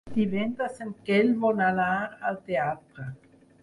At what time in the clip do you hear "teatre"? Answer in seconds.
2.51-3.11